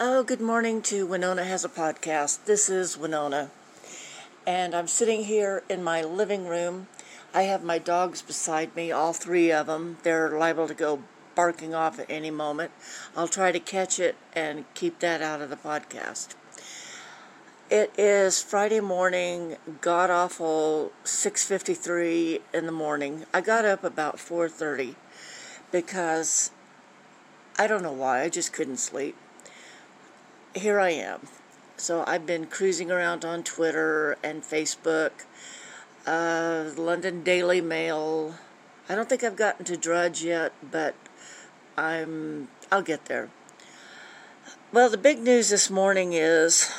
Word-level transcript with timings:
Oh, 0.00 0.22
good 0.22 0.40
morning 0.40 0.80
to 0.82 1.08
Winona 1.08 1.42
Has 1.42 1.64
a 1.64 1.68
Podcast. 1.68 2.44
This 2.44 2.70
is 2.70 2.96
Winona. 2.96 3.50
And 4.46 4.72
I'm 4.72 4.86
sitting 4.86 5.24
here 5.24 5.64
in 5.68 5.82
my 5.82 6.02
living 6.02 6.46
room. 6.46 6.86
I 7.34 7.42
have 7.42 7.64
my 7.64 7.78
dogs 7.78 8.22
beside 8.22 8.76
me, 8.76 8.92
all 8.92 9.12
three 9.12 9.50
of 9.50 9.66
them. 9.66 9.96
They're 10.04 10.38
liable 10.38 10.68
to 10.68 10.74
go 10.74 11.02
barking 11.34 11.74
off 11.74 11.98
at 11.98 12.08
any 12.08 12.30
moment. 12.30 12.70
I'll 13.16 13.26
try 13.26 13.50
to 13.50 13.58
catch 13.58 13.98
it 13.98 14.14
and 14.36 14.72
keep 14.74 15.00
that 15.00 15.20
out 15.20 15.42
of 15.42 15.50
the 15.50 15.56
podcast. 15.56 16.36
It 17.68 17.92
is 17.98 18.40
Friday 18.40 18.78
morning, 18.78 19.56
god 19.80 20.10
awful 20.10 20.92
6:53 21.02 22.40
in 22.54 22.66
the 22.66 22.72
morning. 22.72 23.26
I 23.34 23.40
got 23.40 23.64
up 23.64 23.82
about 23.82 24.20
4:30 24.20 24.94
because 25.72 26.52
I 27.58 27.66
don't 27.66 27.82
know 27.82 27.90
why, 27.90 28.22
I 28.22 28.28
just 28.28 28.52
couldn't 28.52 28.76
sleep 28.76 29.16
here 30.54 30.80
I 30.80 30.90
am. 30.90 31.28
So 31.76 32.04
I've 32.06 32.26
been 32.26 32.46
cruising 32.46 32.90
around 32.90 33.24
on 33.24 33.42
Twitter 33.42 34.16
and 34.22 34.42
Facebook, 34.42 35.10
uh, 36.06 36.70
London 36.76 37.22
Daily 37.22 37.60
Mail. 37.60 38.34
I 38.88 38.94
don't 38.94 39.08
think 39.08 39.22
I've 39.22 39.36
gotten 39.36 39.64
to 39.66 39.76
Drudge 39.76 40.24
yet, 40.24 40.52
but 40.68 40.94
I'm 41.76 42.48
I'll 42.72 42.82
get 42.82 43.04
there. 43.04 43.30
Well, 44.72 44.90
the 44.90 44.98
big 44.98 45.20
news 45.20 45.50
this 45.50 45.70
morning 45.70 46.12
is 46.12 46.70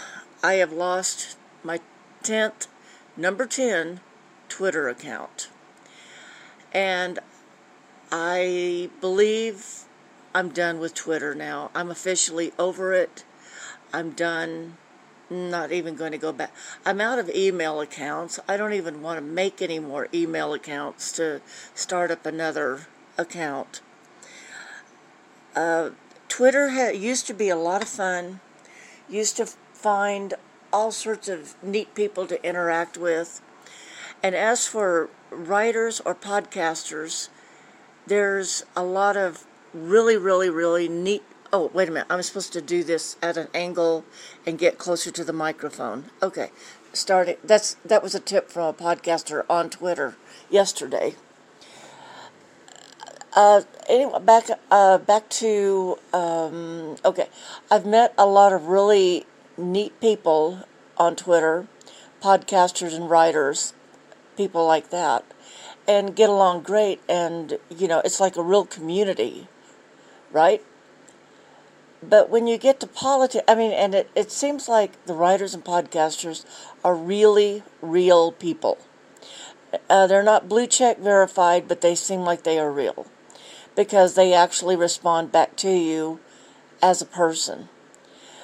I 0.43 0.53
have 0.55 0.71
lost 0.71 1.37
my 1.63 1.79
10th 2.23 2.67
number 3.15 3.45
10 3.45 4.01
Twitter 4.47 4.89
account. 4.89 5.49
And 6.71 7.19
I 8.11 8.89
believe 9.01 9.83
I'm 10.35 10.49
done 10.49 10.79
with 10.79 10.93
Twitter 10.93 11.33
now. 11.33 11.71
I'm 11.73 11.89
officially 11.89 12.51
over 12.59 12.93
it. 12.93 13.23
I'm 13.93 14.11
done. 14.11 14.77
Not 15.29 15.71
even 15.71 15.95
going 15.95 16.11
to 16.11 16.17
go 16.17 16.31
back. 16.31 16.51
I'm 16.85 16.99
out 16.99 17.19
of 17.19 17.29
email 17.29 17.81
accounts. 17.81 18.39
I 18.47 18.57
don't 18.57 18.73
even 18.73 19.01
want 19.01 19.17
to 19.17 19.21
make 19.21 19.61
any 19.61 19.79
more 19.79 20.07
email 20.13 20.53
accounts 20.53 21.11
to 21.13 21.41
start 21.75 22.09
up 22.09 22.25
another 22.25 22.87
account. 23.17 23.81
Uh, 25.55 25.91
Twitter 26.27 26.71
ha- 26.71 26.89
used 26.89 27.27
to 27.27 27.33
be 27.33 27.49
a 27.49 27.55
lot 27.55 27.83
of 27.83 27.89
fun. 27.89 28.39
Used 29.07 29.37
to 29.37 29.45
find 29.45 30.33
all 30.73 30.91
sorts 30.91 31.27
of 31.27 31.55
neat 31.63 31.93
people 31.93 32.25
to 32.27 32.43
interact 32.43 32.97
with. 32.97 33.41
And 34.23 34.35
as 34.35 34.67
for 34.67 35.09
writers 35.29 36.01
or 36.01 36.15
podcasters, 36.15 37.29
there's 38.07 38.63
a 38.75 38.83
lot 38.83 39.15
of 39.15 39.45
really, 39.73 40.17
really, 40.17 40.49
really 40.49 40.87
neat 40.87 41.23
Oh, 41.51 41.71
wait 41.73 41.89
a 41.89 41.91
minute. 41.91 42.05
I'm 42.11 42.21
supposed 42.21 42.53
to 42.53 42.61
do 42.61 42.83
this 42.83 43.17
at 43.23 43.35
an 43.35 43.47
angle 43.55 44.05
and 44.45 44.59
get 44.59 44.77
closer 44.77 45.09
to 45.09 45.23
the 45.23 45.33
microphone. 45.33 46.05
Okay. 46.21 46.51
Starting 46.93 47.37
that's 47.43 47.75
that 47.85 48.03
was 48.03 48.13
a 48.13 48.19
tip 48.19 48.49
from 48.49 48.67
a 48.67 48.73
podcaster 48.73 49.45
on 49.49 49.69
Twitter 49.69 50.15
yesterday. 50.49 51.15
Uh, 53.33 53.61
anyway, 53.87 54.19
back 54.21 54.45
uh, 54.69 54.97
back 54.99 55.29
to 55.29 55.97
um, 56.13 56.97
okay. 57.03 57.29
I've 57.71 57.85
met 57.85 58.13
a 58.17 58.25
lot 58.25 58.53
of 58.53 58.67
really 58.67 59.25
neat 59.57 59.99
people 59.99 60.65
on 60.97 61.15
Twitter, 61.15 61.67
podcasters 62.21 62.95
and 62.95 63.09
writers, 63.09 63.73
people 64.35 64.65
like 64.65 64.89
that, 64.89 65.25
and 65.87 66.15
get 66.15 66.29
along 66.29 66.61
great. 66.61 67.01
And 67.09 67.57
you 67.69 67.87
know, 67.87 68.01
it's 68.05 68.19
like 68.19 68.35
a 68.35 68.43
real 68.43 68.65
community, 68.65 69.47
right? 70.31 70.63
But 72.01 72.29
when 72.29 72.47
you 72.47 72.57
get 72.57 72.79
to 72.79 72.87
politics, 72.87 73.43
I 73.47 73.55
mean, 73.55 73.71
and 73.71 73.93
it, 73.93 74.09
it 74.15 74.31
seems 74.31 74.69
like 74.69 75.03
the 75.05 75.13
writers 75.13 75.53
and 75.53 75.63
podcasters 75.63 76.45
are 76.83 76.95
really 76.95 77.63
real 77.81 78.31
people. 78.31 78.77
Uh, 79.89 80.07
they're 80.07 80.23
not 80.23 80.49
blue 80.49 80.65
check 80.65 80.99
verified, 80.99 81.67
but 81.67 81.81
they 81.81 81.95
seem 81.95 82.21
like 82.21 82.43
they 82.43 82.57
are 82.57 82.71
real 82.71 83.05
because 83.75 84.15
they 84.15 84.33
actually 84.33 84.75
respond 84.75 85.31
back 85.31 85.55
to 85.57 85.69
you 85.69 86.19
as 86.81 87.01
a 87.01 87.05
person. 87.05 87.69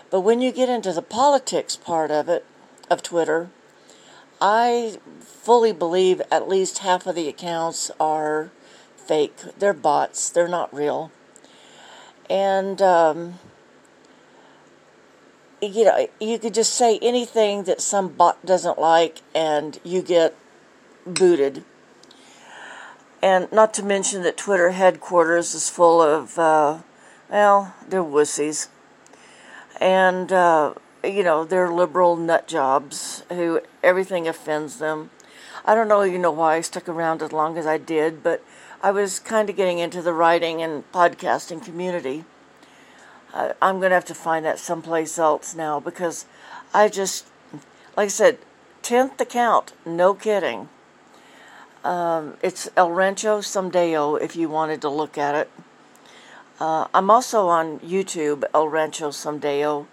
But 0.10 0.22
when 0.22 0.42
you 0.42 0.52
get 0.52 0.70
into 0.70 0.94
the 0.94 1.02
politics 1.02 1.76
part 1.76 2.12
of 2.12 2.30
it, 2.30 2.46
of 2.90 3.02
Twitter, 3.02 3.50
I 4.40 5.00
fully 5.20 5.72
believe 5.72 6.22
at 6.30 6.48
least 6.48 6.80
half 6.80 7.08
of 7.08 7.16
the 7.16 7.28
accounts 7.28 7.90
are 8.00 8.52
fake. 8.96 9.38
They're 9.58 9.74
bots, 9.74 10.30
they're 10.30 10.48
not 10.48 10.74
real. 10.74 11.12
And, 12.30 12.82
um, 12.82 13.40
you 15.62 15.86
know, 15.86 16.08
you 16.20 16.40
could 16.40 16.54
just 16.54 16.74
say 16.74 17.00
anything 17.02 17.64
that 17.64 17.82
some 17.82 18.10
bot 18.10 18.44
doesn't 18.46 18.80
like 18.80 19.22
and 19.34 19.80
you 19.84 20.02
get 20.02 20.36
booted. 21.06 21.64
And 23.22 23.52
not 23.52 23.74
to 23.76 23.84
mention 23.84 24.24
that 24.24 24.38
Twitter 24.38 24.72
headquarters 24.72 25.56
is 25.56 25.70
full 25.70 26.02
of, 26.02 26.38
uh, 26.38 26.80
well, 27.30 27.74
they're 27.88 28.04
wussies. 28.04 28.68
And, 29.80 30.32
uh, 30.32 30.76
you 31.04 31.24
know, 31.24 31.44
they're 31.44 31.72
liberal 31.72 32.16
nut 32.16 32.48
jobs 32.48 33.24
who 33.30 33.62
everything 33.84 34.28
offends 34.28 34.78
them. 34.78 35.10
I 35.66 35.74
don't 35.74 35.88
know, 35.88 36.04
you 36.04 36.20
know, 36.20 36.32
why 36.32 36.56
I 36.56 36.62
stuck 36.62 36.88
around 36.88 37.24
as 37.24 37.34
long 37.34 37.58
as 37.58 37.66
I 37.66 37.78
did, 37.80 38.22
but 38.22 38.44
I 38.84 38.92
was 38.92 39.20
kind 39.20 39.50
of 39.50 39.56
getting 39.56 39.80
into 39.80 40.02
the 40.02 40.14
writing 40.14 40.62
and 40.62 40.90
podcasting 40.92 41.66
community. 41.66 42.24
I'm 43.34 43.80
going 43.80 43.90
to 43.90 43.96
have 43.96 44.06
to 44.06 44.16
find 44.16 44.46
that 44.46 44.60
someplace 44.60 45.18
else 45.18 45.56
now 45.56 45.80
because 45.80 46.26
I 46.74 46.88
just, 46.88 47.28
like 47.98 48.06
I 48.06 48.08
said, 48.08 48.38
10th 48.84 49.20
account, 49.20 49.74
no 49.86 50.14
kidding. 50.14 50.70
Um, 51.84 52.38
it's 52.42 52.70
El 52.78 52.92
Rancho 52.92 53.40
Somedayo 53.40 54.22
if 54.22 54.36
you 54.36 54.50
wanted 54.50 54.82
to 54.82 54.90
look 54.90 55.18
at 55.18 55.36
it. 55.36 55.52
Uh, 56.60 56.88
I'm 56.94 57.10
also 57.10 57.48
on 57.48 57.80
YouTube, 57.80 58.44
El 58.54 58.70
Rancho 58.70 59.10
Somedayo, 59.10 59.88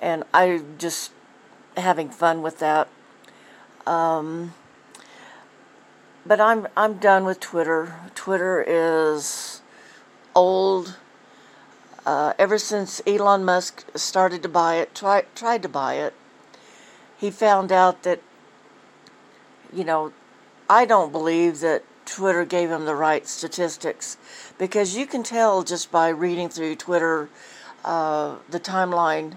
and 0.00 0.24
I'm 0.32 0.78
just 0.78 1.10
having 1.76 2.08
fun 2.08 2.40
with 2.42 2.58
that. 2.60 2.88
Um, 3.86 4.54
but 6.26 6.40
I'm 6.40 6.66
I'm 6.76 6.94
done 6.94 7.24
with 7.24 7.40
Twitter. 7.40 7.94
Twitter 8.14 8.64
is 8.66 9.62
old 10.34 10.96
uh, 12.06 12.32
ever 12.38 12.56
since 12.56 13.02
Elon 13.04 13.44
Musk 13.44 13.84
started 13.96 14.42
to 14.44 14.48
buy 14.48 14.76
it, 14.76 14.94
try, 14.94 15.24
tried 15.34 15.60
to 15.62 15.68
buy 15.68 15.94
it, 15.94 16.14
he 17.18 17.32
found 17.32 17.72
out 17.72 18.04
that, 18.04 18.22
you 19.72 19.82
know, 19.82 20.12
I 20.70 20.84
don't 20.84 21.10
believe 21.10 21.58
that 21.60 21.82
Twitter 22.04 22.44
gave 22.44 22.70
him 22.70 22.84
the 22.84 22.94
right 22.94 23.26
statistics 23.26 24.16
because 24.56 24.96
you 24.96 25.04
can 25.04 25.24
tell 25.24 25.64
just 25.64 25.90
by 25.90 26.08
reading 26.08 26.48
through 26.48 26.76
Twitter, 26.76 27.28
uh, 27.84 28.36
the 28.48 28.60
timeline, 28.60 29.34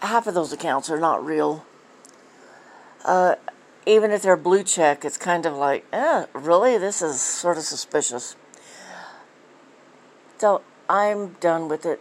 half 0.00 0.28
of 0.28 0.34
those 0.34 0.52
accounts 0.52 0.88
are 0.88 1.00
not 1.00 1.24
real. 1.24 1.66
Uh, 3.04 3.34
even 3.88 4.10
if 4.10 4.20
they're 4.20 4.36
blue 4.36 4.62
check, 4.62 5.02
it's 5.02 5.16
kind 5.16 5.46
of 5.46 5.54
like, 5.54 5.86
eh, 5.94 6.26
really? 6.34 6.76
This 6.76 7.00
is 7.00 7.20
sort 7.20 7.56
of 7.56 7.64
suspicious. 7.64 8.36
So 10.36 10.60
I'm 10.90 11.32
done 11.40 11.68
with 11.68 11.86
it. 11.86 12.00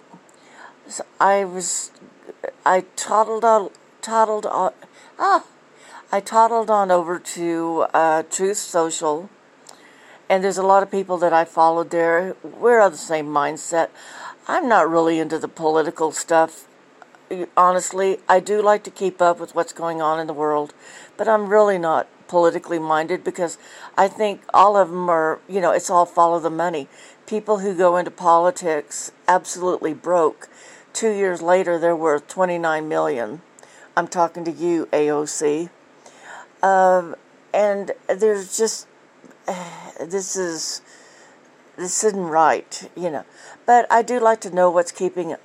So 0.88 1.06
I 1.20 1.46
was, 1.46 1.92
I 2.66 2.82
toddled 2.98 3.46
on, 3.46 3.70
toddled 4.02 4.46
on, 4.46 4.74
ah, 5.18 5.46
I 6.12 6.20
toddled 6.20 6.70
on 6.70 6.92
over 6.92 7.20
to 7.20 7.86
uh, 7.94 8.24
Truth 8.24 8.58
Social, 8.58 9.30
and 10.30 10.44
there's 10.44 10.58
a 10.58 10.64
lot 10.64 10.84
of 10.84 10.92
people 10.92 11.18
that 11.18 11.32
I 11.32 11.46
followed 11.46 11.90
there. 11.90 12.36
We're 12.44 12.82
of 12.82 12.92
the 12.92 12.98
same 12.98 13.28
mindset. 13.28 13.90
I'm 14.46 14.68
not 14.68 14.90
really 14.90 15.20
into 15.20 15.40
the 15.40 15.48
political 15.48 16.12
stuff. 16.12 16.68
Honestly, 17.58 18.20
I 18.30 18.40
do 18.40 18.62
like 18.62 18.84
to 18.84 18.92
keep 18.92 19.22
up 19.22 19.40
with 19.40 19.56
what's 19.56 19.74
going 19.74 20.02
on 20.02 20.20
in 20.20 20.28
the 20.28 20.34
world, 20.34 20.74
but 21.18 21.28
I'm 21.28 21.50
really 21.50 21.78
not 21.78 22.08
politically 22.28 22.80
minded 22.80 23.24
because 23.24 23.58
I 23.98 24.08
think 24.08 24.42
all 24.54 24.76
of 24.76 24.90
them 24.90 25.10
are, 25.10 25.40
you 25.48 25.62
know, 25.62 25.72
it's 25.72 25.90
all 25.90 26.06
follow 26.06 26.40
the 26.40 26.50
money 26.50 26.88
people 27.28 27.60
who 27.60 27.76
go 27.76 27.98
into 27.98 28.10
politics 28.10 29.12
absolutely 29.28 29.94
broke. 29.94 30.50
Two 30.94 31.12
years 31.12 31.42
later, 31.42 31.78
they're 31.78 31.96
worth 31.96 32.28
29 32.28 32.88
million. 32.88 33.42
I'm 33.96 34.08
talking 34.08 34.44
to 34.46 34.52
you, 34.52 34.88
AOC. 34.88 35.70
Um, 36.64 37.16
and 37.54 37.92
there's 38.08 38.58
just 38.58 38.88
this 40.00 40.36
is 40.36 40.82
this 41.78 42.04
isn't 42.04 42.20
right, 42.20 42.90
you 42.96 43.12
know. 43.12 43.26
But 43.68 43.86
I 43.92 44.02
do 44.02 44.20
like 44.20 44.42
to 44.42 44.50
know 44.50 44.72
what's 44.72 44.92
keeping 44.92 45.36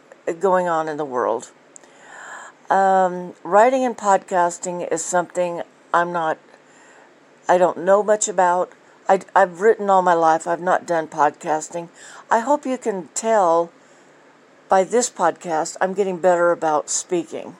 going 0.40 0.68
on 0.68 0.88
in 0.88 0.96
the 0.96 1.04
world. 1.04 1.50
Um, 2.72 3.34
writing 3.44 3.84
and 3.84 3.94
podcasting 3.94 4.90
is 4.90 5.04
something 5.04 5.60
I'm 5.92 6.10
not. 6.10 6.38
I 7.46 7.58
don't 7.58 7.84
know 7.84 8.02
much 8.02 8.28
about. 8.28 8.72
I, 9.06 9.20
I've 9.36 9.60
written 9.60 9.90
all 9.90 10.00
my 10.00 10.14
life. 10.14 10.46
I've 10.46 10.62
not 10.62 10.86
done 10.86 11.06
podcasting. 11.06 11.90
I 12.30 12.38
hope 12.38 12.64
you 12.64 12.78
can 12.78 13.10
tell 13.12 13.70
by 14.70 14.84
this 14.84 15.10
podcast, 15.10 15.76
I'm 15.82 15.92
getting 15.92 16.16
better 16.16 16.50
about 16.50 16.88
speaking. 16.88 17.56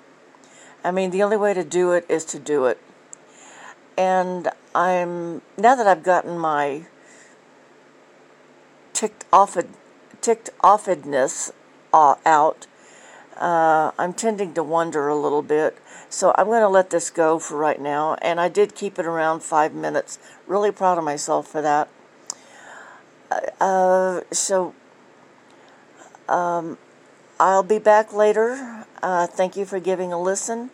I 0.83 0.91
mean, 0.91 1.11
the 1.11 1.23
only 1.23 1.37
way 1.37 1.53
to 1.53 1.63
do 1.63 1.93
it 1.93 2.07
is 2.09 2.25
to 2.27 2.39
do 2.39 2.65
it. 2.65 2.81
And 3.99 4.49
I'm 4.75 5.43
now 5.59 5.75
that 5.75 5.87
I've 5.87 6.03
gotten 6.03 6.39
my 6.39 6.87
ticked 8.95 9.27
off 9.31 9.59
ticked 10.23 10.49
offedness 10.65 11.53
uh, 11.93 12.15
out, 12.25 12.67
uh, 13.37 13.93
I'm 13.99 14.13
tending 14.13 14.55
to 14.55 14.63
wonder 14.63 15.09
a 15.09 15.17
little 15.17 15.43
bit. 15.43 15.79
So 16.09 16.35
I'm 16.37 16.47
going 16.47 16.61
to 16.61 16.69
let 16.69 16.91
this 16.91 17.11
go 17.11 17.39
for 17.39 17.57
right 17.57 17.81
now. 17.81 18.15
And 18.23 18.41
I 18.41 18.49
did 18.49 18.75
keep 18.75 18.99
it 18.99 19.07
around 19.07 19.43
five 19.43 19.75
minutes. 19.75 20.19
Really 20.47 20.71
proud 20.71 20.99
of 20.99 21.05
myself 21.05 21.49
for 21.49 21.63
that. 21.63 21.89
Uh, 23.61 24.21
so 24.31 24.75
um, 26.29 26.79
I'll 27.41 27.63
be 27.63 27.79
back 27.79 28.13
later. 28.13 28.87
Uh, 29.03 29.27
thank 29.27 29.57
you 29.57 29.65
for 29.65 29.81
giving 29.81 30.13
a 30.13 30.21
listen. 30.21 30.71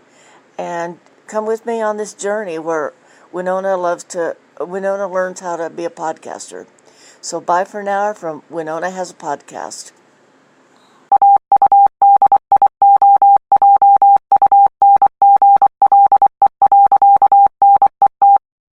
And 0.59 0.99
come 1.27 1.47
with 1.47 1.65
me 1.65 1.81
on 1.81 1.97
this 1.97 2.15
journey 2.15 2.59
where 2.59 2.93
Winona 3.33 3.77
loves 3.77 4.05
to, 4.05 4.37
Winona 4.61 5.09
learns 5.09 5.41
how 5.41 5.57
to 5.57 5.71
be 5.71 5.85
a 5.85 5.91
podcaster. 5.91 6.67
So 7.21 7.41
bye 7.41 7.65
for 7.65 7.83
now 7.83 8.13
from 8.13 8.43
Winona 8.51 8.91
Has 8.91 9.11
a 9.11 9.15
Podcast. 9.15 9.93